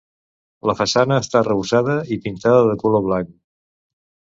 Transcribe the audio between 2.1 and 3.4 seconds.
i pintada de color blanc.